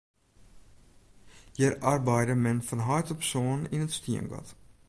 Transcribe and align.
Hjir 1.57 1.75
arbeide 1.93 2.35
men 2.45 2.65
fan 2.67 2.85
heit 2.87 3.13
op 3.15 3.21
soan 3.29 3.61
yn 3.73 3.85
it 3.87 3.95
stiengat. 3.99 4.47